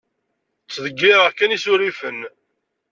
[0.65, 2.19] Ttdeggireɣ kan isurifen.